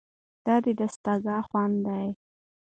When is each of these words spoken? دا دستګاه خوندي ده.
دا 0.45 0.55
دستګاه 0.79 1.41
خوندي 1.47 2.01
ده. 2.11 2.15